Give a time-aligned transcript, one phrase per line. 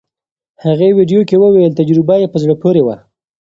[0.63, 2.95] هغې ویډیو کې وویل تجربه یې په زړه پورې وه.